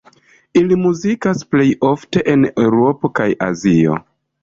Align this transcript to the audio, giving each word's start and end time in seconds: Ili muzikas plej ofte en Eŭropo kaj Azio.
Ili 0.61 0.77
muzikas 0.85 1.45
plej 1.53 1.67
ofte 1.91 2.25
en 2.35 2.51
Eŭropo 2.67 3.15
kaj 3.21 3.33
Azio. 3.53 4.05